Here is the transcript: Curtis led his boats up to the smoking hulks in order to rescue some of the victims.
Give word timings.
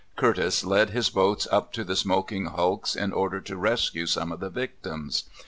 Curtis 0.15 0.63
led 0.63 0.89
his 0.89 1.11
boats 1.11 1.47
up 1.51 1.71
to 1.73 1.83
the 1.83 1.95
smoking 1.95 2.45
hulks 2.47 2.95
in 2.95 3.13
order 3.13 3.39
to 3.41 3.55
rescue 3.55 4.07
some 4.07 4.31
of 4.31 4.39
the 4.39 4.49
victims. 4.49 5.25